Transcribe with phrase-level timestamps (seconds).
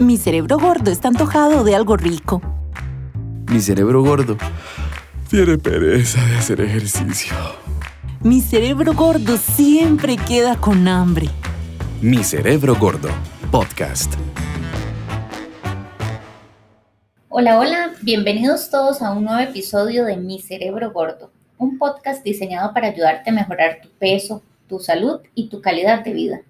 [0.00, 2.40] Mi cerebro gordo está antojado de algo rico.
[3.50, 4.38] Mi cerebro gordo
[5.28, 7.34] tiene pereza de hacer ejercicio.
[8.22, 11.28] Mi cerebro gordo siempre queda con hambre.
[12.00, 13.10] Mi cerebro gordo,
[13.50, 14.14] podcast.
[17.28, 22.72] Hola, hola, bienvenidos todos a un nuevo episodio de Mi cerebro gordo, un podcast diseñado
[22.72, 26.40] para ayudarte a mejorar tu peso, tu salud y tu calidad de vida.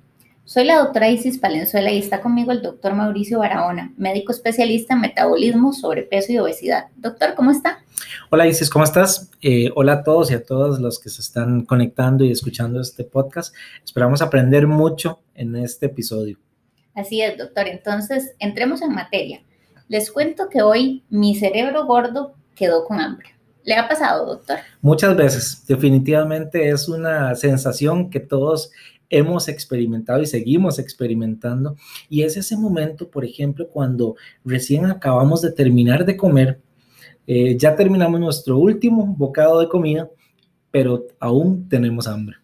[0.51, 5.03] Soy la doctora Isis Palenzuela y está conmigo el doctor Mauricio Barahona, médico especialista en
[5.03, 6.87] metabolismo, sobrepeso y obesidad.
[6.97, 7.85] Doctor, ¿cómo está?
[8.31, 9.31] Hola Isis, ¿cómo estás?
[9.43, 13.05] Eh, hola a todos y a todas los que se están conectando y escuchando este
[13.05, 13.55] podcast.
[13.85, 16.37] Esperamos aprender mucho en este episodio.
[16.97, 17.69] Así es, doctor.
[17.69, 19.45] Entonces, entremos en materia.
[19.87, 23.37] Les cuento que hoy mi cerebro gordo quedó con hambre.
[23.63, 24.59] ¿Le ha pasado, doctor?
[24.81, 25.65] Muchas veces.
[25.69, 28.73] Definitivamente es una sensación que todos
[29.11, 31.77] hemos experimentado y seguimos experimentando.
[32.09, 36.61] Y es ese momento, por ejemplo, cuando recién acabamos de terminar de comer,
[37.27, 40.09] eh, ya terminamos nuestro último bocado de comida,
[40.71, 42.37] pero aún tenemos hambre.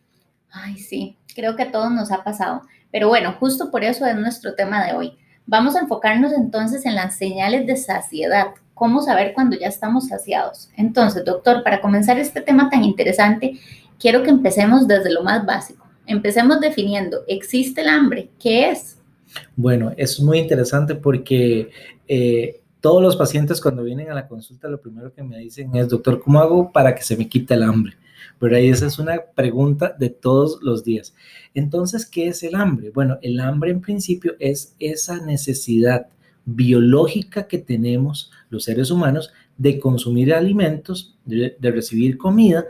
[0.50, 2.62] Ay, sí, creo que a todos nos ha pasado.
[2.90, 5.18] Pero bueno, justo por eso es nuestro tema de hoy.
[5.46, 8.48] Vamos a enfocarnos entonces en las señales de saciedad.
[8.74, 10.70] ¿Cómo saber cuando ya estamos saciados?
[10.76, 13.58] Entonces, doctor, para comenzar este tema tan interesante,
[13.98, 15.85] quiero que empecemos desde lo más básico.
[16.06, 18.28] Empecemos definiendo, ¿existe el hambre?
[18.38, 18.98] ¿Qué es?
[19.56, 21.70] Bueno, es muy interesante porque
[22.06, 25.88] eh, todos los pacientes cuando vienen a la consulta lo primero que me dicen es,
[25.88, 27.94] doctor, ¿cómo hago para que se me quite el hambre?
[28.38, 31.14] Pero ahí esa es una pregunta de todos los días.
[31.54, 32.90] Entonces, ¿qué es el hambre?
[32.90, 36.06] Bueno, el hambre en principio es esa necesidad
[36.44, 42.66] biológica que tenemos los seres humanos de consumir alimentos, de, de recibir comida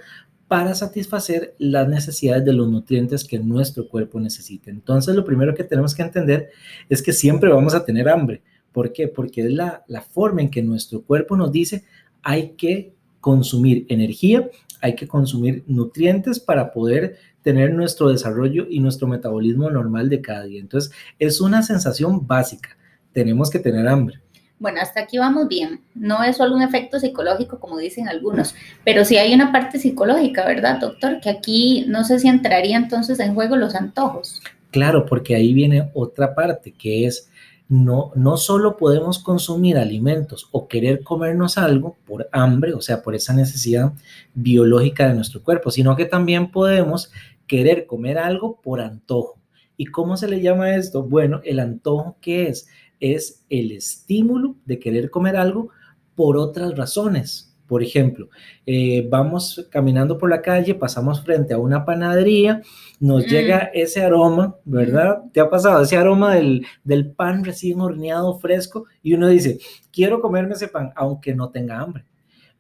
[0.48, 4.70] para satisfacer las necesidades de los nutrientes que nuestro cuerpo necesita.
[4.70, 6.50] Entonces, lo primero que tenemos que entender
[6.88, 8.42] es que siempre vamos a tener hambre.
[8.72, 9.08] ¿Por qué?
[9.08, 11.84] Porque es la, forma en que nuestro cuerpo nos dice
[12.22, 14.48] hay que consumir energía,
[14.80, 20.44] hay que consumir nutrientes para poder tener nuestro desarrollo y nuestro metabolismo normal de cada
[20.44, 20.60] día.
[20.60, 22.76] Entonces, es una sensación básica.
[23.12, 24.20] Tenemos que tener hambre.
[24.58, 25.82] Bueno, hasta aquí vamos bien.
[25.94, 30.46] No es solo un efecto psicológico, como dicen algunos, pero sí hay una parte psicológica,
[30.46, 31.20] ¿verdad, doctor?
[31.20, 34.40] Que aquí no sé si entraría entonces en juego los antojos.
[34.70, 37.30] Claro, porque ahí viene otra parte, que es
[37.68, 43.14] no, no solo podemos consumir alimentos o querer comernos algo por hambre, o sea, por
[43.14, 43.92] esa necesidad
[44.34, 47.10] biológica de nuestro cuerpo, sino que también podemos
[47.46, 49.38] querer comer algo por antojo.
[49.76, 51.02] ¿Y cómo se le llama esto?
[51.02, 52.68] Bueno, el antojo, ¿qué es?
[53.00, 55.70] Es el estímulo de querer comer algo
[56.14, 57.56] por otras razones.
[57.66, 58.28] Por ejemplo,
[58.64, 62.62] eh, vamos caminando por la calle, pasamos frente a una panadería,
[63.00, 63.28] nos mm.
[63.28, 65.22] llega ese aroma, ¿verdad?
[65.32, 68.86] ¿Te ha pasado ese aroma del, del, pan recién horneado fresco?
[69.02, 69.58] Y uno dice,
[69.90, 72.04] quiero comerme ese pan, aunque no tenga hambre.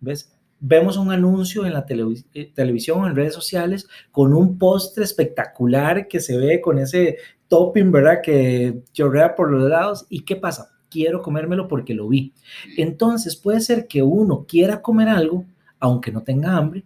[0.00, 0.36] ¿Ves?
[0.58, 6.08] Vemos un anuncio en la eh, televisión o en redes sociales con un postre espectacular
[6.08, 7.18] que se ve con ese
[7.48, 8.20] topping, ¿verdad?
[8.22, 10.06] Que chorrea por los lados.
[10.08, 10.70] ¿Y qué pasa?
[10.90, 12.32] Quiero comérmelo porque lo vi.
[12.76, 15.44] Entonces puede ser que uno quiera comer algo,
[15.78, 16.84] aunque no tenga hambre,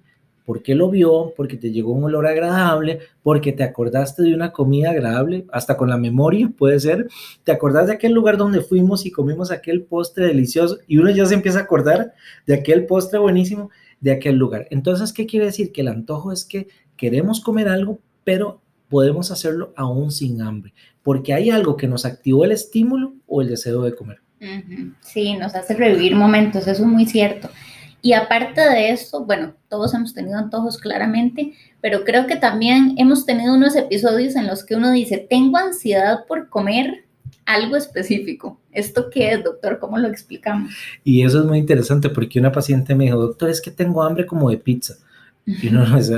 [0.51, 4.91] porque lo vio, porque te llegó un olor agradable, porque te acordaste de una comida
[4.91, 7.07] agradable, hasta con la memoria puede ser,
[7.45, 11.25] te acordás de aquel lugar donde fuimos y comimos aquel postre delicioso y uno ya
[11.27, 12.15] se empieza a acordar
[12.49, 13.71] de aquel postre buenísimo
[14.01, 14.67] de aquel lugar.
[14.71, 15.71] Entonces, ¿qué quiere decir?
[15.71, 16.67] Que el antojo es que
[16.97, 18.61] queremos comer algo, pero
[18.91, 23.49] podemos hacerlo aún sin hambre, porque hay algo que nos activó el estímulo o el
[23.49, 24.21] deseo de comer.
[25.01, 27.49] Sí, nos hace revivir momentos, eso es muy cierto.
[28.03, 33.27] Y aparte de eso, bueno, todos hemos tenido antojos claramente, pero creo que también hemos
[33.27, 37.05] tenido unos episodios en los que uno dice, tengo ansiedad por comer
[37.45, 38.59] algo específico.
[38.73, 39.79] ¿Esto qué es, doctor?
[39.79, 40.73] ¿Cómo lo explicamos?
[41.05, 44.25] Y eso es muy interesante porque una paciente me dijo, doctor, es que tengo hambre
[44.25, 44.95] como de pizza.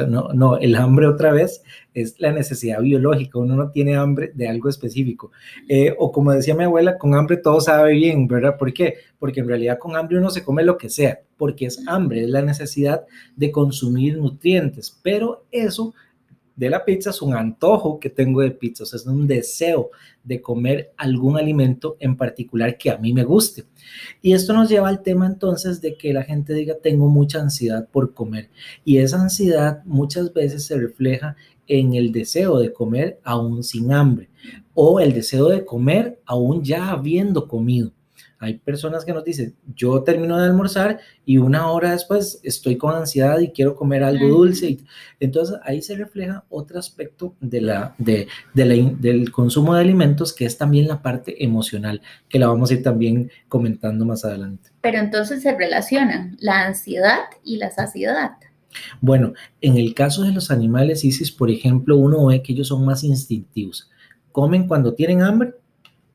[0.09, 1.63] No, no, el hambre otra vez
[1.95, 5.31] es la necesidad biológica, uno no tiene hambre de algo específico.
[5.69, 8.57] Eh, o como decía mi abuela, con hambre todo sabe bien, ¿verdad?
[8.59, 8.97] ¿Por qué?
[9.19, 12.31] Porque en realidad con hambre uno se come lo que sea, porque es hambre, es
[12.31, 13.05] la necesidad
[13.37, 15.95] de consumir nutrientes, pero eso
[16.63, 19.91] de la pizza es un antojo que tengo de pizza, es un deseo
[20.23, 23.65] de comer algún alimento en particular que a mí me guste.
[24.21, 27.89] Y esto nos lleva al tema entonces de que la gente diga, tengo mucha ansiedad
[27.91, 28.49] por comer.
[28.85, 31.35] Y esa ansiedad muchas veces se refleja
[31.67, 34.29] en el deseo de comer aún sin hambre
[34.73, 37.91] o el deseo de comer aún ya habiendo comido.
[38.43, 42.93] Hay personas que nos dicen, yo termino de almorzar y una hora después estoy con
[42.93, 44.79] ansiedad y quiero comer algo dulce.
[45.21, 50.59] Entonces ahí se refleja otro aspecto de la, de, del consumo de alimentos que es
[50.59, 54.71] también la parte emocional, que la vamos a ir también comentando más adelante.
[54.81, 58.33] Pero entonces se relacionan la ansiedad y la saciedad.
[59.01, 62.85] Bueno, en el caso de los animales, Isis, por ejemplo, uno ve que ellos son
[62.85, 63.89] más instintivos.
[64.33, 65.55] Comen cuando tienen hambre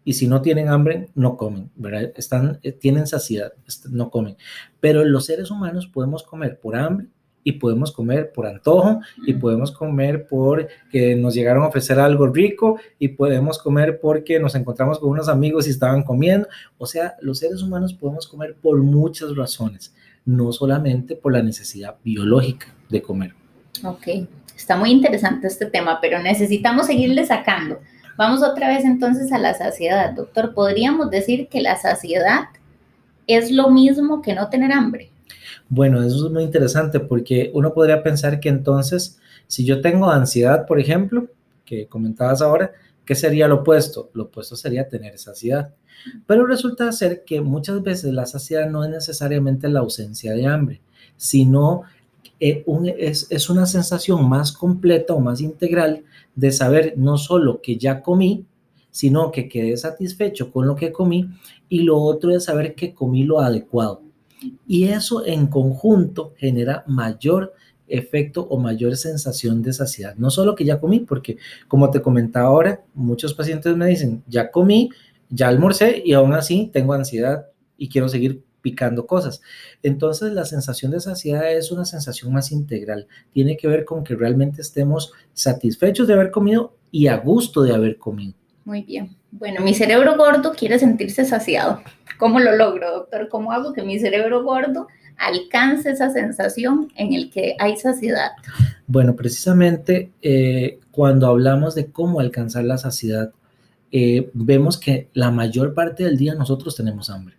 [0.08, 2.14] y si no tienen hambre, no comen, ¿verdad?
[2.16, 3.52] Están, eh, tienen saciedad,
[3.92, 4.38] no comen.
[4.80, 7.08] Pero los seres humanos podemos comer por hambre
[7.44, 12.80] y podemos comer por antojo y podemos comer porque nos llegaron a ofrecer algo rico
[12.98, 16.48] y podemos comer porque nos encontramos con unos amigos y estaban comiendo.
[16.78, 19.94] O sea, los seres humanos podemos comer por muchas razones,
[20.24, 23.34] no solamente por la necesidad biológica de comer.
[23.84, 24.08] Ok,
[24.56, 27.82] está muy interesante este tema, pero necesitamos seguirle sacando
[28.18, 30.56] Vamos otra vez entonces a la saciedad, doctor.
[30.56, 32.46] ¿Podríamos decir que la saciedad
[33.28, 35.12] es lo mismo que no tener hambre?
[35.70, 40.66] Bueno, eso es muy interesante porque uno podría pensar que entonces, si yo tengo ansiedad,
[40.66, 41.28] por ejemplo,
[41.64, 42.72] que comentabas ahora,
[43.06, 44.10] ¿qué sería lo opuesto?
[44.14, 45.74] Lo opuesto sería tener saciedad.
[46.26, 50.82] Pero resulta ser que muchas veces la saciedad no es necesariamente la ausencia de hambre,
[51.18, 51.84] sino
[52.40, 52.64] eh,
[52.98, 56.04] es, es, una sensación más completa o más integral
[56.36, 58.46] de saber no solo que ya comí,
[58.92, 61.30] sino que quedé satisfecho con lo que comí
[61.70, 64.02] y lo otro es saber que comí lo adecuado.
[64.68, 67.54] Y eso en conjunto genera mayor
[67.88, 70.16] efecto o mayor sensación de saciedad.
[70.18, 71.38] No solo que ya comí, porque
[71.68, 74.90] como te comentaba ahora, muchos pacientes me dicen, ya comí,
[75.30, 77.48] ya almorcé y aún así tengo ansiedad
[77.78, 79.42] y quiero seguir picando cosas.
[79.84, 83.08] Entonces la sensación de saciedad es una sensación más integral.
[83.32, 87.74] Tiene que ver con que realmente estemos satisfechos de haber comido y a gusto de
[87.74, 88.34] haber comido.
[88.66, 89.16] Muy bien.
[89.32, 91.82] Bueno, mi cerebro gordo quiere sentirse saciado.
[92.18, 93.30] ¿Cómo lo logro, doctor?
[93.30, 94.88] ¿Cómo hago que mi cerebro gordo
[95.18, 98.32] alcance esa sensación en el que hay saciedad?
[98.88, 103.32] Bueno, precisamente eh, cuando hablamos de cómo alcanzar la saciedad,
[103.92, 107.37] eh, vemos que la mayor parte del día nosotros tenemos hambre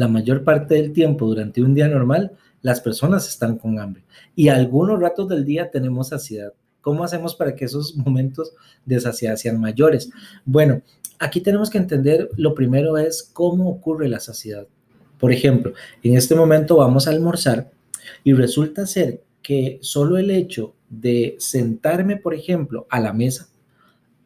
[0.00, 2.32] la mayor parte del tiempo durante un día normal,
[2.62, 4.02] las personas están con hambre
[4.34, 6.54] y algunos ratos del día tenemos saciedad.
[6.80, 8.54] ¿Cómo hacemos para que esos momentos
[8.86, 10.10] de saciedad sean mayores?
[10.46, 10.80] Bueno,
[11.18, 14.66] aquí tenemos que entender, lo primero es cómo ocurre la saciedad.
[15.18, 17.70] Por ejemplo, en este momento vamos a almorzar
[18.24, 23.50] y resulta ser que solo el hecho de sentarme, por ejemplo, a la mesa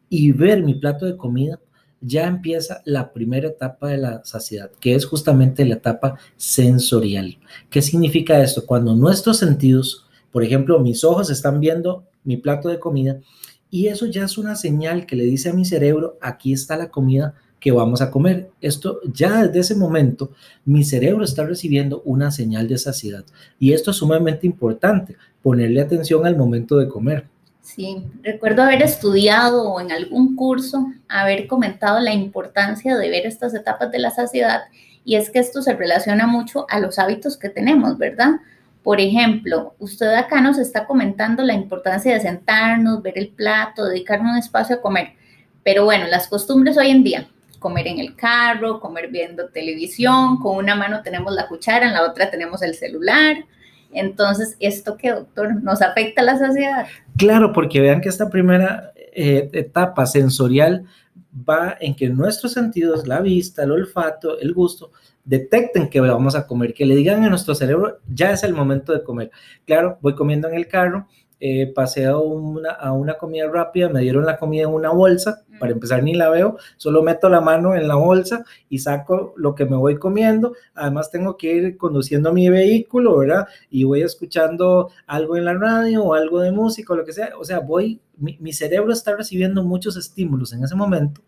[0.08, 1.58] y ver mi plato de comida
[2.06, 7.38] ya empieza la primera etapa de la saciedad, que es justamente la etapa sensorial.
[7.70, 8.66] ¿Qué significa esto?
[8.66, 13.20] Cuando nuestros sentidos, por ejemplo, mis ojos están viendo mi plato de comida
[13.70, 16.90] y eso ya es una señal que le dice a mi cerebro, aquí está la
[16.90, 18.50] comida que vamos a comer.
[18.60, 20.32] Esto ya desde ese momento
[20.66, 23.24] mi cerebro está recibiendo una señal de saciedad
[23.58, 27.33] y esto es sumamente importante, ponerle atención al momento de comer.
[27.64, 33.55] Sí, recuerdo haber estudiado o en algún curso haber comentado la importancia de ver estas
[33.55, 34.64] etapas de la saciedad
[35.02, 38.32] y es que esto se relaciona mucho a los hábitos que tenemos, ¿verdad?
[38.82, 44.32] Por ejemplo, usted acá nos está comentando la importancia de sentarnos, ver el plato, dedicarnos
[44.32, 45.14] un espacio a comer.
[45.62, 47.28] Pero bueno, las costumbres hoy en día,
[47.60, 52.05] comer en el carro, comer viendo televisión, con una mano tenemos la cuchara, en la
[52.05, 53.38] otra tenemos el celular,
[53.94, 55.62] entonces, ¿esto qué, doctor?
[55.62, 56.87] ¿Nos afecta la saciedad?
[57.17, 60.85] Claro, porque vean que esta primera eh, etapa sensorial
[61.49, 64.91] va en que nuestros sentidos, la vista, el olfato, el gusto,
[65.24, 68.93] detecten que vamos a comer, que le digan a nuestro cerebro, ya es el momento
[68.93, 69.31] de comer.
[69.65, 71.08] Claro, voy comiendo en el carro,
[71.46, 75.44] eh, pasé a una, a una comida rápida, me dieron la comida en una bolsa,
[75.60, 79.55] para empezar ni la veo, solo meto la mano en la bolsa y saco lo
[79.55, 80.55] que me voy comiendo.
[80.74, 83.46] Además tengo que ir conduciendo mi vehículo, ¿verdad?
[83.69, 87.32] Y voy escuchando algo en la radio o algo de música o lo que sea.
[87.39, 91.20] O sea, voy, mi, mi cerebro está recibiendo muchos estímulos en ese momento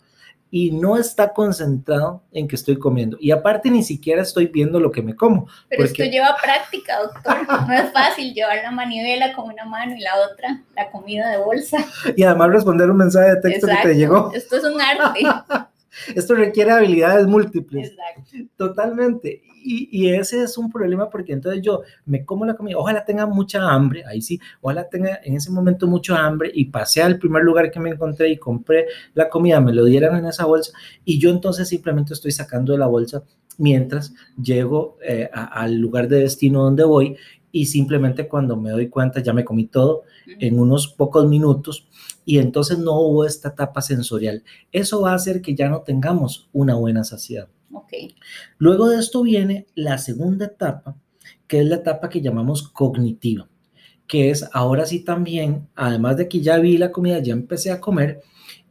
[0.59, 3.19] y no está concentrado en que estoy comiendo.
[3.21, 5.49] Y aparte ni siquiera estoy viendo lo que me como.
[5.69, 7.47] Pero esto lleva práctica, doctor.
[7.69, 11.37] No es fácil llevar la manivela con una mano y la otra la comida de
[11.37, 11.77] bolsa.
[12.17, 14.33] Y además responder un mensaje de texto que te llegó.
[14.33, 15.21] Esto es un arte.
[16.15, 17.91] Esto requiere habilidades múltiples.
[17.91, 18.51] Exacto.
[18.57, 19.43] Totalmente.
[19.69, 23.69] Y, ese es un problema porque entonces yo me como la comida, ojalá tenga mucha
[23.69, 27.73] hambre, ahí sí, ojalá tenga en ese momento mucho hambre y pasé al primer lugar
[27.73, 30.71] que me encontré y compré la comida, me lo dieran en esa bolsa
[31.05, 33.25] y yo entonces simplemente estoy sacando de la bolsa
[33.59, 37.17] mientras llego eh, al lugar de destino donde voy
[37.57, 41.89] y simplemente cuando me doy cuenta ya me comí todo en unos pocos minutos
[42.27, 44.45] y entonces no hubo esta etapa sensorial.
[44.73, 47.49] Eso va a hacer que ya no tengamos una buena saciedad.
[47.73, 48.15] Okay.
[48.59, 50.97] Luego de esto viene la segunda etapa,
[51.47, 53.49] que es la etapa que llamamos cognitiva,
[54.07, 57.81] que es ahora sí también, además de que ya vi la comida, ya empecé a
[57.81, 58.21] comer,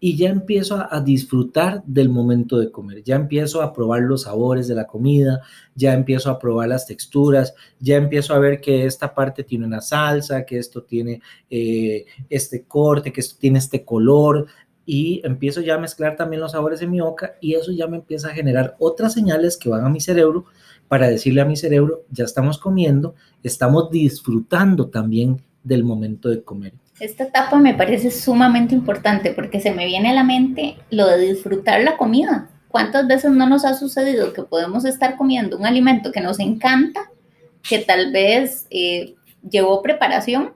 [0.05, 4.67] y ya empiezo a, disfrutar del momento de comer, ya empiezo a probar los sabores
[4.67, 5.41] de la comida,
[5.73, 9.81] ya empiezo a probar las texturas, ya empiezo a ver que esta parte tiene una
[9.81, 14.45] salsa, que esto tiene eh, este corte, que esto tiene este color,
[14.85, 17.97] y empiezo ya a mezclar también los sabores en mi boca y eso ya me
[17.97, 20.45] empieza a generar otras señales que van a mi cerebro
[20.87, 26.73] para decirle a mi cerebro, ya estamos comiendo, estamos disfrutando también del momento de comer.
[26.99, 31.17] Esta etapa me parece sumamente importante porque se me viene a la mente lo de
[31.17, 32.47] disfrutar la comida.
[32.69, 37.11] ¿Cuántas veces no nos ha sucedido que podemos estar comiendo un alimento que nos encanta,
[37.67, 39.15] que tal vez eh,
[39.49, 40.53] llevó preparación,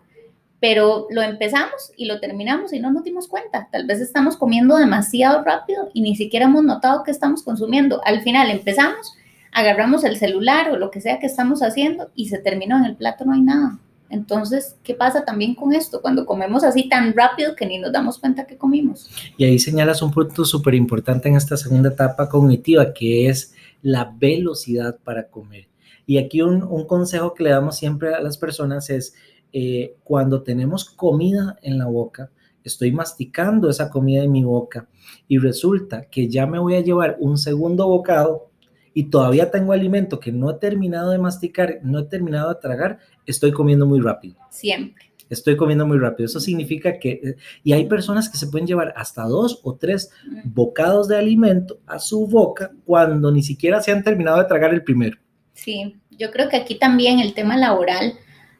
[0.61, 3.67] pero lo empezamos y lo terminamos y no nos dimos cuenta.
[3.69, 8.01] Tal vez estamos comiendo demasiado rápido y ni siquiera hemos notado que estamos consumiendo.
[8.05, 9.13] Al final empezamos,
[9.51, 12.95] agarramos el celular o lo que sea que estamos haciendo y se terminó en el
[12.95, 13.77] plato, no hay nada.
[14.09, 16.01] Entonces, ¿qué pasa también con esto?
[16.01, 19.09] Cuando comemos así tan rápido que ni nos damos cuenta que comimos.
[19.37, 24.13] Y ahí señalas un punto súper importante en esta segunda etapa cognitiva, que es la
[24.17, 25.67] velocidad para comer.
[26.05, 29.13] Y aquí un, consejo que le damos siempre a las personas es,
[29.53, 32.31] eh, cuando tenemos comida en la boca,
[32.63, 34.87] estoy masticando esa comida en mi boca
[35.27, 38.49] y resulta que ya me voy a llevar un segundo bocado
[38.93, 42.99] y todavía tengo alimento que no he terminado de masticar, no he terminado de tragar,
[43.31, 44.35] estoy comiendo muy rápido.
[44.49, 45.05] Siempre.
[45.29, 46.25] Estoy comiendo muy rápido.
[46.25, 50.09] Eso significa que, eh, y hay personas que se pueden llevar hasta dos o tres
[50.43, 54.83] bocados de alimento a su boca cuando ni siquiera se han terminado de tragar el
[54.83, 55.17] primero.
[55.53, 58.13] Sí, yo creo que aquí también el tema laboral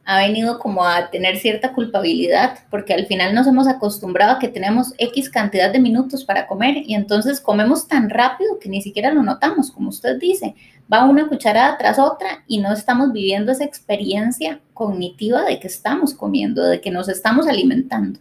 [0.05, 4.47] ha venido como a tener cierta culpabilidad, porque al final nos hemos acostumbrado a que
[4.47, 9.13] tenemos X cantidad de minutos para comer y entonces comemos tan rápido que ni siquiera
[9.13, 10.55] lo notamos, como usted dice,
[10.91, 16.13] va una cucharada tras otra y no estamos viviendo esa experiencia cognitiva de que estamos
[16.13, 18.19] comiendo, de que nos estamos alimentando.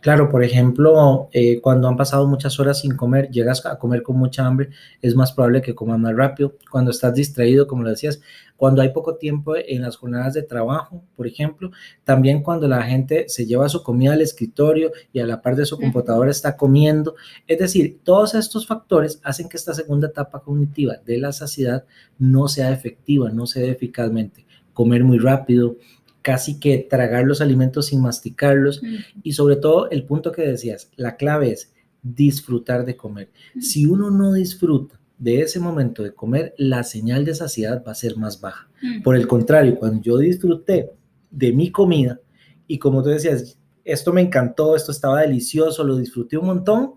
[0.00, 4.16] Claro, por ejemplo, eh, cuando han pasado muchas horas sin comer, llegas a comer con
[4.16, 4.70] mucha hambre,
[5.02, 6.54] es más probable que comas más rápido.
[6.70, 8.20] Cuando estás distraído, como lo decías,
[8.56, 11.72] cuando hay poco tiempo en las jornadas de trabajo, por ejemplo,
[12.04, 15.66] también cuando la gente se lleva su comida al escritorio y a la par de
[15.66, 17.14] su computadora está comiendo.
[17.46, 21.84] Es decir, todos estos factores hacen que esta segunda etapa cognitiva de la saciedad
[22.18, 24.46] no sea efectiva, no se dé eficazmente.
[24.72, 25.76] Comer muy rápido,
[26.22, 28.82] casi que tragar los alimentos sin masticarlos
[29.22, 31.72] y sobre todo el punto que decías, la clave es
[32.02, 33.30] disfrutar de comer.
[33.60, 37.96] Si uno no disfruta de ese momento de comer, la señal de saciedad va a
[37.96, 38.68] ser más baja.
[39.02, 40.90] Por el contrario, cuando yo disfruté
[41.30, 42.20] de mi comida
[42.66, 46.92] y como tú decías, esto me encantó, esto estaba delicioso, lo disfruté un montón,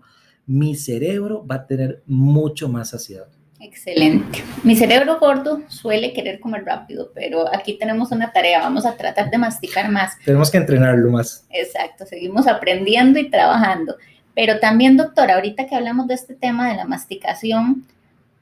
[0.46, 3.28] mi cerebro va a tener mucho más saciedad.
[3.62, 4.42] Excelente.
[4.64, 8.58] Mi cerebro gordo suele querer comer rápido, pero aquí tenemos una tarea.
[8.58, 10.18] Vamos a tratar de masticar más.
[10.24, 11.46] Tenemos que entrenarlo más.
[11.48, 13.94] Exacto, seguimos aprendiendo y trabajando.
[14.34, 17.86] Pero también, doctora, ahorita que hablamos de este tema de la masticación,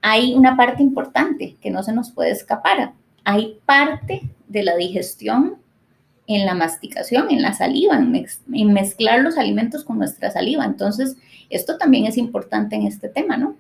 [0.01, 2.93] hay una parte importante que no se nos puede escapar.
[3.25, 5.60] Hay parte de la digestión
[6.37, 10.65] en la masticación, en la saliva, en, mezclar los alimentos con nuestra saliva.
[10.65, 11.17] Entonces,
[11.51, 13.57] esto también es importante en este tema, ¿no?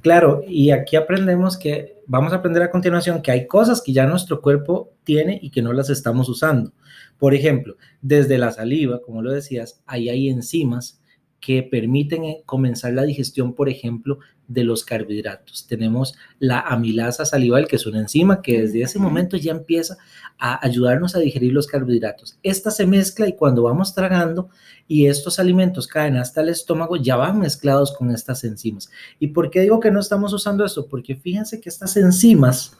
[0.00, 4.06] Claro, y aquí aprendemos que, vamos a aprender a continuación que hay cosas que ya
[4.06, 6.72] nuestro cuerpo tiene y que no las estamos usando.
[7.18, 11.00] Por ejemplo, desde la saliva, como lo decías, ahí hay enzimas
[11.46, 15.64] que permiten eh, comenzar la digestión, por ejemplo, de los carbohidratos.
[15.68, 19.96] Tenemos la amilasa salival, que es una enzima que desde ese momento ya empieza
[20.40, 22.36] a ayudarnos a digerir los carbohidratos.
[22.42, 24.48] Esta se mezcla y cuando vamos tragando
[24.88, 28.90] y estos alimentos caen hasta el estómago, ya van mezclados con estas enzimas.
[29.20, 30.88] ¿Y por qué digo que no estamos usando esto?
[30.88, 32.76] Porque fíjense que estas enzimas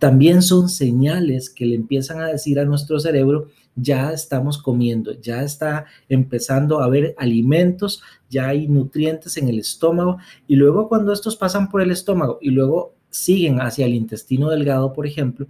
[0.00, 3.46] también son señales que le empiezan a decir a nuestro cerebro,
[3.80, 10.18] ya estamos comiendo, ya está empezando a haber alimentos, ya hay nutrientes en el estómago
[10.46, 14.92] y luego cuando estos pasan por el estómago y luego siguen hacia el intestino delgado,
[14.92, 15.46] por ejemplo,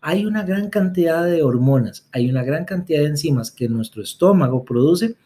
[0.00, 4.64] hay una gran cantidad de hormonas, hay una gran cantidad de enzimas que nuestro estómago
[4.64, 5.16] produce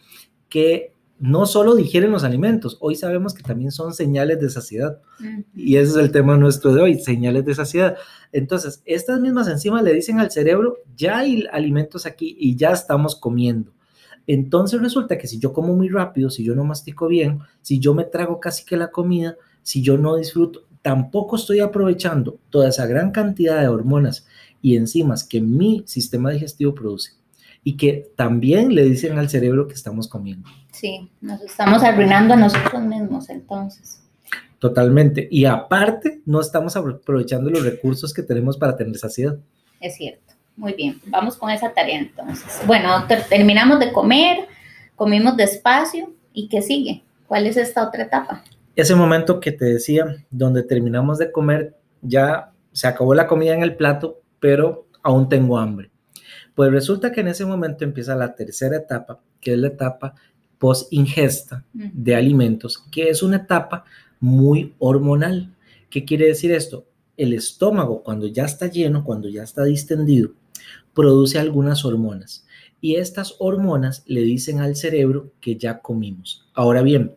[0.48, 0.91] que
[1.22, 5.00] no solo digieren los alimentos, hoy sabemos que también son señales de saciedad.
[5.54, 7.96] Y ese es el tema nuestro de hoy, señales de saciedad.
[8.32, 13.14] Entonces, estas mismas enzimas le dicen al cerebro, ya hay alimentos aquí y ya estamos
[13.14, 13.72] comiendo.
[14.26, 17.94] Entonces resulta que si yo como muy rápido, si yo no mastico bien, si yo
[17.94, 22.86] me trago casi que la comida, si yo no disfruto, tampoco estoy aprovechando toda esa
[22.86, 24.26] gran cantidad de hormonas
[24.60, 27.21] y enzimas que mi sistema digestivo produce
[27.64, 30.48] y que también le dicen al cerebro que estamos comiendo.
[30.72, 34.02] Sí, nos estamos arruinando a nosotros mismos entonces.
[34.58, 35.28] Totalmente.
[35.30, 39.36] Y aparte, no estamos aprovechando los recursos que tenemos para tener saciedad.
[39.80, 40.34] Es cierto.
[40.56, 42.60] Muy bien, vamos con esa tarea entonces.
[42.66, 44.46] Bueno, doctor, terminamos de comer,
[44.96, 47.02] comimos despacio y ¿qué sigue?
[47.26, 48.44] ¿Cuál es esta otra etapa?
[48.76, 53.62] Ese momento que te decía, donde terminamos de comer, ya se acabó la comida en
[53.62, 55.90] el plato, pero aún tengo hambre.
[56.54, 60.14] Pues resulta que en ese momento empieza la tercera etapa, que es la etapa
[60.58, 63.84] post-ingesta de alimentos, que es una etapa
[64.20, 65.52] muy hormonal.
[65.90, 66.86] ¿Qué quiere decir esto?
[67.16, 70.32] El estómago, cuando ya está lleno, cuando ya está distendido,
[70.94, 72.46] produce algunas hormonas
[72.82, 76.44] y estas hormonas le dicen al cerebro que ya comimos.
[76.52, 77.14] Ahora bien,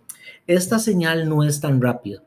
[0.48, 2.24] esta señal no es tan rápida.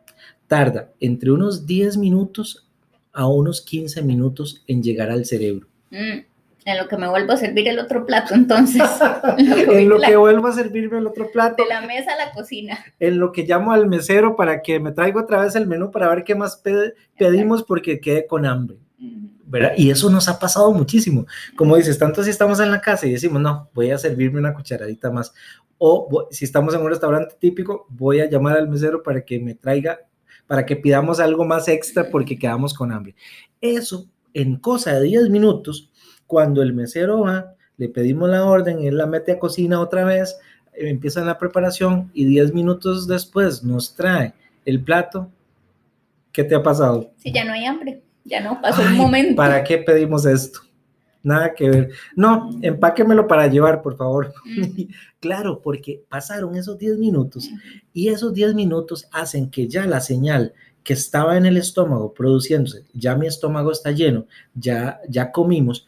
[0.49, 2.67] Tarda entre unos 10 minutos
[3.12, 5.69] a unos 15 minutos en llegar al cerebro.
[5.91, 6.25] Mm,
[6.68, 8.82] en lo que me vuelvo a servir el otro plato, entonces.
[9.38, 11.62] en lo que, vuelvo a servirme el otro plato.
[11.62, 12.78] De la mesa a la cocina.
[13.00, 16.08] En lo que llamo al mesero para que me traiga otra vez el menú para
[16.08, 16.62] ver qué más
[17.16, 18.76] pedimos porque quede con hambre.
[19.76, 21.26] Y eso nos ha pasado muchísimo.
[21.56, 24.52] Como dices, tanto si estamos en la casa y decimos, no, voy a servirme una
[24.52, 25.32] cucharadita más.
[25.78, 29.54] O si estamos en un restaurante típico, voy a llamar al mesero para que me
[29.54, 30.00] traiga,
[30.46, 33.14] para que pidamos algo más extra porque quedamos con hambre.
[33.60, 35.88] Eso en cosa de 10 minutos,
[36.28, 40.38] cuando el mesero va, le pedimos la orden, él la mete a cocina otra vez,
[40.73, 45.28] empieza la preparación y 10 minutos después nos trae el plato.
[46.30, 47.11] ¿Qué te ha pasado?
[47.16, 49.37] Si ya no hay hambre ya no pasó un momento.
[49.37, 50.61] ¿Para qué pedimos esto?
[51.23, 51.90] Nada que ver.
[52.14, 54.32] No, empáquemelo para llevar, por favor.
[54.44, 54.82] Mm.
[55.20, 57.50] claro, porque pasaron esos 10 minutos
[57.92, 60.52] y esos 10 minutos hacen que ya la señal
[60.85, 65.87] que estaba en el estómago produciéndose, ya mi estómago está lleno, ya, ya comimos,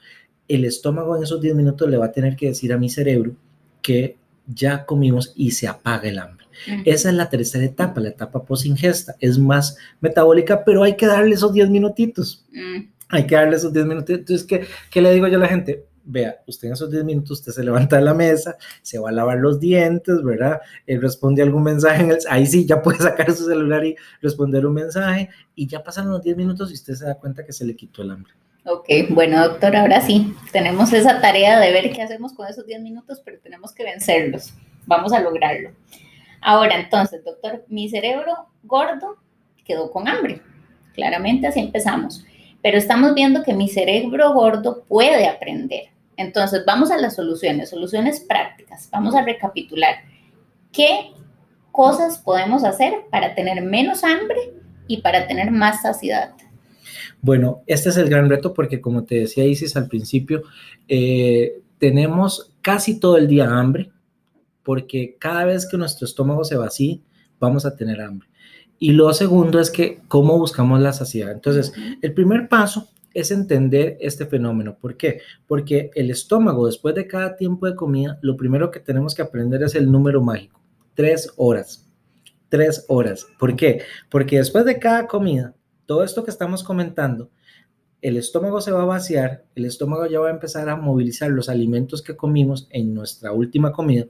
[0.50, 3.36] el estómago en esos 10 minutos le va a tener que decir a mi cerebro
[3.80, 4.16] que
[4.46, 6.46] ya comimos y se apaga el hambre.
[6.84, 9.14] Esa es la tercera etapa, la etapa post-ingesta.
[9.20, 12.44] Es más metabólica, pero hay que darle esos 10 minutitos.
[12.52, 12.88] Mm.
[13.08, 14.10] Hay que darle esos 10 minutos.
[14.10, 15.86] Entonces, ¿qué, ¿qué, le digo yo a la gente?
[16.04, 19.12] Vea, usted en esos 10 minutos, usted se levanta de la mesa, se va a
[19.12, 20.60] lavar los dientes, ¿verdad?
[20.86, 24.66] Eh, responde algún mensaje, en el, ahí sí, ya puede sacar su celular y responder
[24.66, 27.64] un mensaje, y ya pasan los 10 minutos y usted se da cuenta que se
[27.64, 28.32] le quitó el hambre.
[28.66, 32.82] Ok, bueno, doctor, ahora sí, tenemos esa tarea de ver qué hacemos con esos 10
[32.82, 34.52] minutos, pero tenemos que vencerlos.
[34.86, 35.70] Vamos a lograrlo.
[36.42, 39.16] Ahora, entonces, doctor, mi cerebro gordo
[39.64, 40.42] quedó con hambre.
[40.94, 42.24] Claramente así empezamos.
[42.62, 45.84] Pero estamos viendo que mi cerebro gordo puede aprender.
[46.18, 48.90] Entonces, vamos a las soluciones, soluciones prácticas.
[48.90, 50.02] Vamos a recapitular.
[50.70, 51.12] ¿Qué
[51.72, 54.52] cosas podemos hacer para tener menos hambre
[54.86, 56.34] y para tener más saciedad?
[57.22, 60.42] Bueno, este es el gran reto porque como te decía Isis al principio,
[60.88, 63.90] eh, tenemos casi todo el día hambre,
[64.62, 67.00] porque cada vez que nuestro estómago se vacíe,
[67.38, 68.28] vamos a tener hambre.
[68.78, 71.32] Y lo segundo es que cómo buscamos la saciedad.
[71.32, 74.76] Entonces, el primer paso es entender este fenómeno.
[74.80, 75.20] ¿Por qué?
[75.46, 79.62] Porque el estómago, después de cada tiempo de comida, lo primero que tenemos que aprender
[79.62, 80.60] es el número mágico.
[80.94, 81.90] Tres horas.
[82.48, 83.26] Tres horas.
[83.38, 83.82] ¿Por qué?
[84.08, 85.54] Porque después de cada comida,
[85.90, 87.30] todo esto que estamos comentando,
[88.00, 91.48] el estómago se va a vaciar, el estómago ya va a empezar a movilizar los
[91.48, 94.06] alimentos que comimos en nuestra última comida,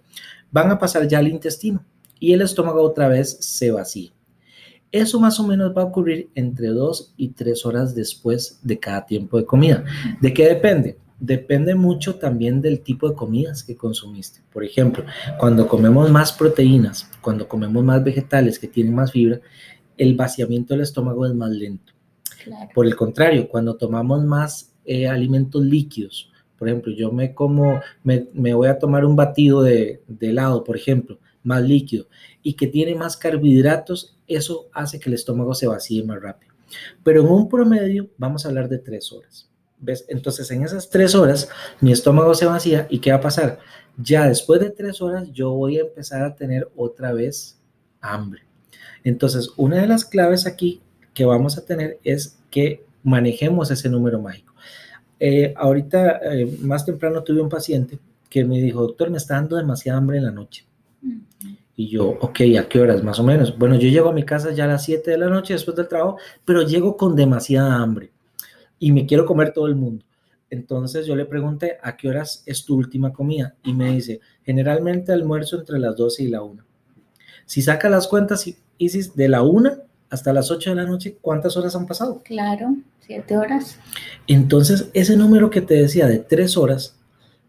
[0.51, 1.83] van a pasar ya al intestino
[2.19, 4.11] y el estómago otra vez se vacía.
[4.93, 9.07] Eso más o menos va a ocurrir entre dos y tres horas después de cada
[9.07, 9.83] tiempo de comida.
[10.21, 10.99] ¿De qué depende?
[11.19, 14.43] Depende mucho también del tipo de comidas que consumiste.
[14.53, 15.03] Por ejemplo,
[15.39, 19.41] cuando comemos más proteínas, cuando comemos más vegetales que tienen más fibra,
[19.97, 21.93] el vaciamiento del estómago es más lento.
[22.75, 28.55] Por el contrario, cuando tomamos más eh, alimentos líquidos, por ejemplo, yo me como, me,
[28.55, 32.07] voy a tomar un batido de, helado, por ejemplo, más líquido,
[32.43, 36.53] y que tiene más carbohidratos, eso hace que el estómago se vacíe más rápido.
[37.03, 39.49] Pero en un promedio vamos a hablar de tres horas.
[39.79, 40.05] ¿Ves?
[40.09, 41.49] Entonces, en esas tres horas,
[41.81, 43.59] mi estómago se vacía y ¿qué va a pasar?
[43.97, 47.59] Ya después de tres horas, yo voy a empezar a tener otra vez
[48.03, 48.43] hambre.
[49.05, 50.81] Entonces, una de las claves aquí
[51.15, 54.55] que vamos a tener es que manejemos ese número mágico.
[55.19, 59.57] Eh, ahorita, eh, más temprano, tuve un paciente que me dijo, doctor, me está dando
[59.57, 60.65] demasiada hambre en la noche.
[61.77, 63.57] Y yo, ok, ¿a qué horas más o menos?
[63.57, 65.89] Bueno, yo llego a mi casa ya a las 7 de la noche después del
[65.89, 68.11] trabajo, pero llego con demasiada hambre
[68.79, 70.05] y me quiero comer todo el mundo.
[70.51, 73.55] Entonces yo le pregunté, ¿a qué horas es tu última comida?
[73.63, 76.65] Y me dice, generalmente almuerzo entre las 12 y la 1.
[77.51, 79.73] Si saca las cuentas, Isis, de la 1
[80.09, 82.23] hasta las 8 de la noche, ¿cuántas horas han pasado?
[82.25, 83.77] Claro, siete horas.
[84.29, 86.97] Entonces, ese número que te decía de tres horas,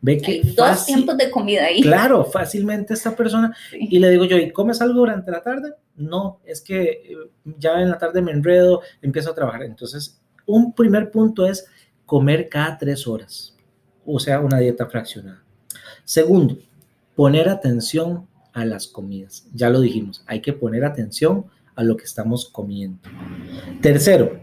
[0.01, 0.31] ve que...
[0.31, 1.81] Hay dos fácil- tiempos de comida ahí.
[1.81, 3.89] Claro, fácilmente esta persona, Sí.
[3.91, 5.75] y le digo yo, ¿y comes algo durante la tarde?
[5.95, 7.15] No, es que eh,
[7.59, 9.61] ya en la tarde me enredo, empiezo a trabajar.
[9.61, 11.67] Entonces, un primer punto es
[12.07, 13.55] comer cada tres horas,
[14.03, 15.43] o sea, una dieta fraccionada.
[16.03, 16.57] Segundo,
[17.15, 19.47] poner atención a las comidas.
[19.53, 22.99] Ya lo dijimos, hay que poner atención a lo que estamos comiendo.
[23.81, 24.39] Tercero,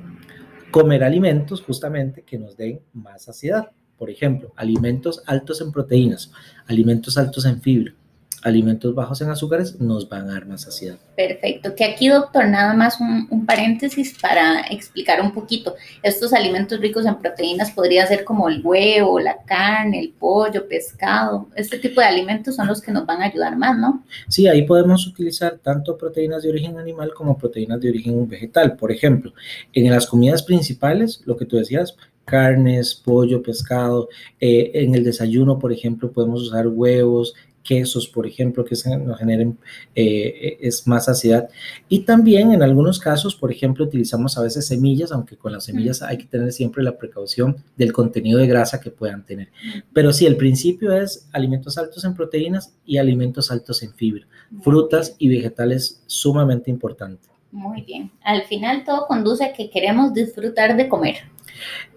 [0.70, 3.70] comer alimentos justamente que nos den más saciedad.
[3.96, 6.30] Por ejemplo, alimentos altos en proteínas,
[6.66, 7.94] alimentos altos en fibra,
[8.42, 10.98] alimentos bajos en azúcares nos van a dar más saciedad.
[11.16, 11.74] Perfecto.
[11.74, 15.74] Que aquí, doctor, nada más un, un paréntesis para explicar un poquito.
[16.02, 21.48] Estos alimentos ricos en proteínas podría ser como el huevo, la carne, el pollo, pescado.
[21.54, 24.04] Este tipo de alimentos son los que nos van a ayudar más, ¿no?
[24.28, 28.76] Sí, ahí podemos utilizar tanto proteínas de origen animal como proteínas de origen vegetal.
[28.76, 29.32] Por ejemplo,
[29.72, 34.08] en las comidas principales, lo que tú decías, carnes, pollo, pescado.
[34.38, 37.34] eh, en el desayuno, por ejemplo, podemos usar huevos,
[37.68, 39.58] quesos, por ejemplo, que se nos generen
[39.94, 41.50] eh, es más saciedad.
[41.86, 46.00] Y también en algunos casos, por ejemplo, utilizamos a veces semillas, aunque con las semillas
[46.00, 49.48] hay que tener siempre la precaución del contenido de grasa que puedan tener.
[49.92, 54.26] Pero sí, el principio es alimentos altos en proteínas y alimentos altos en fibra.
[54.62, 57.28] Frutas y vegetales sumamente importante.
[57.52, 58.10] Muy bien.
[58.22, 61.16] Al final todo conduce a que queremos disfrutar de comer.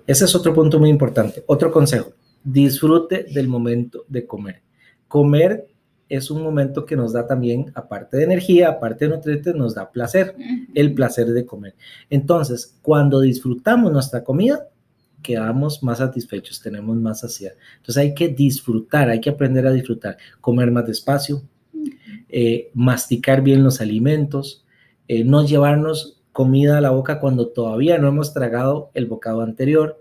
[0.06, 1.46] Ese es otro punto muy importante.
[1.48, 2.12] Otro consejo,
[2.44, 4.62] disfrute del momento de comer.
[5.12, 5.68] Comer
[6.08, 9.92] es un momento que nos da también, aparte de energía, aparte de nutrientes, nos da
[9.92, 10.38] placer,
[10.74, 11.76] el placer de comer.
[12.10, 14.70] Entonces, cuando disfrutamos nuestra comida,
[15.22, 17.56] quedamos más satisfechos, tenemos más saciedad.
[17.76, 21.42] Entonces hay que disfrutar, hay que aprender a disfrutar, comer más despacio,
[22.30, 24.66] eh, masticar bien los alimentos,
[25.10, 30.00] eh, no llevarnos comida a la boca cuando todavía no hemos tragado el bocado anterior.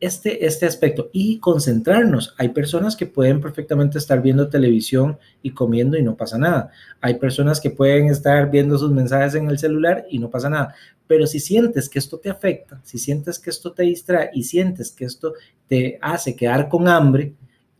[0.00, 2.34] Este, este aspecto y concentrarnos.
[2.38, 6.70] Hay personas que pueden perfectamente estar viendo televisión y comiendo y no pasa nada.
[7.02, 10.74] Hay personas que pueden estar viendo sus mensajes en el celular y no pasa nada.
[11.06, 14.90] Pero si sientes que esto te afecta, si sientes que esto te distrae y sientes
[14.90, 15.34] que esto
[15.68, 17.34] te hace quedar con hambre,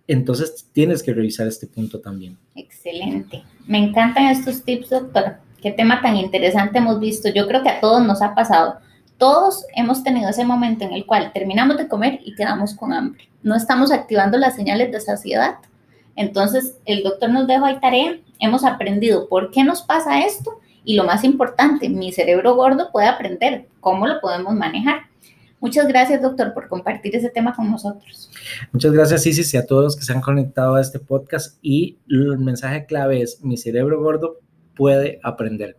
[0.07, 2.37] entonces tienes que revisar este punto también.
[2.55, 3.45] Excelente.
[3.67, 5.37] Me encantan estos tips, doctor.
[5.63, 7.29] Qué tema tan interesante hemos visto.
[7.29, 8.81] Yo creo que a todos nos ha pasado.
[9.21, 13.29] Todos hemos tenido ese momento en el cual terminamos de comer y quedamos con hambre.
[13.43, 15.57] No estamos activando las señales de saciedad.
[16.17, 18.19] Entonces, el doctor nos dejó ahí tarea.
[18.39, 23.09] Hemos aprendido por qué nos pasa esto y lo más importante, mi cerebro gordo puede
[23.09, 25.03] aprender cómo lo podemos manejar.
[25.61, 28.31] Muchas gracias, doctor, por compartir ese tema con nosotros.
[28.73, 31.59] Muchas gracias, Isis, y a todos los que se han conectado a este podcast.
[31.61, 34.39] Y el mensaje clave es, mi cerebro gordo
[34.75, 35.77] puede aprender.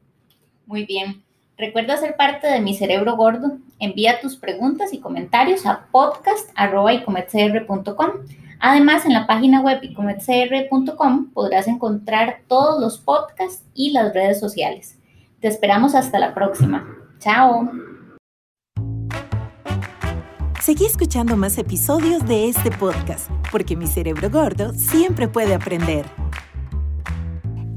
[0.67, 1.23] Muy bien.
[1.62, 3.60] Recuerda ser parte de Mi Cerebro Gordo.
[3.78, 8.10] Envía tus preguntas y comentarios a podcast.icometcr.com.
[8.60, 14.97] Además, en la página web icometcr.com podrás encontrar todos los podcasts y las redes sociales.
[15.39, 16.84] Te esperamos hasta la próxima.
[17.19, 17.69] Chao.
[20.62, 26.08] Seguí escuchando más episodios de este podcast, porque mi cerebro gordo siempre puede aprender.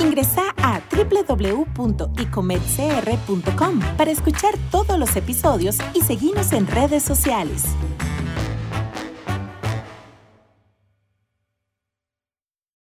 [0.04, 7.64] Ingresa a www.icometcr.com para escuchar todos los episodios y seguirnos en redes sociales.